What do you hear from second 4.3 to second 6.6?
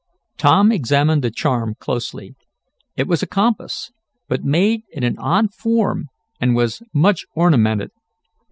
made in an odd form, and